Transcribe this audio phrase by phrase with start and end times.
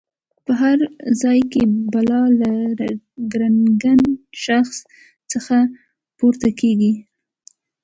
[0.45, 0.77] په هر
[1.21, 1.61] ځای کې
[1.93, 2.51] بلا له
[3.31, 4.01] ګړنګن
[4.45, 4.77] شخص
[5.31, 5.57] څخه
[6.17, 6.93] پورته کېږي.